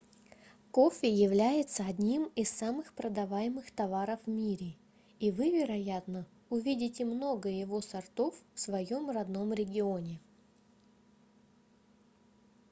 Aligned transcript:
кофе 0.71 1.09
является 1.13 1.85
одним 1.85 2.23
из 2.35 2.49
самых 2.49 2.91
продаваемых 2.95 3.69
товаров 3.69 4.19
в 4.25 4.29
мире 4.31 4.73
и 5.19 5.29
вы 5.29 5.51
вероятно 5.51 6.25
увидите 6.49 7.05
много 7.05 7.49
его 7.49 7.81
сортов 7.81 8.33
в 8.55 8.59
своём 8.59 9.11
родном 9.11 9.53
регионе 9.53 10.19